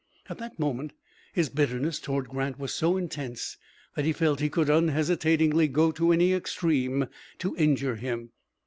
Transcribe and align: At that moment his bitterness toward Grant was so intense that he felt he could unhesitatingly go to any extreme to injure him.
At 0.31 0.39
that 0.39 0.57
moment 0.57 0.93
his 1.31 1.49
bitterness 1.49 1.99
toward 1.99 2.27
Grant 2.27 2.57
was 2.57 2.73
so 2.73 2.97
intense 2.97 3.57
that 3.95 4.03
he 4.03 4.13
felt 4.13 4.39
he 4.39 4.49
could 4.49 4.67
unhesitatingly 4.67 5.67
go 5.67 5.91
to 5.91 6.11
any 6.11 6.33
extreme 6.33 7.05
to 7.37 7.55
injure 7.55 7.97
him. 7.97 8.31